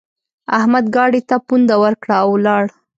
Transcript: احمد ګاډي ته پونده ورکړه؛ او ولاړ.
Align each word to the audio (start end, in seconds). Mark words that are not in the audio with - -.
احمد 0.57 0.85
ګاډي 0.95 1.21
ته 1.29 1.35
پونده 1.47 1.75
ورکړه؛ 1.83 2.15
او 2.23 2.29
ولاړ. 2.35 2.63